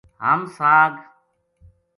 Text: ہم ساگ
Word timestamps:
ہم 0.25 0.39
ساگ 0.55 0.93